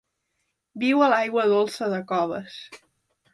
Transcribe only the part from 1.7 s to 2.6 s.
de coves.